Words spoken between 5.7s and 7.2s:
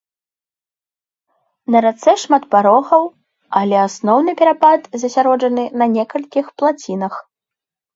на некалькіх плацінах.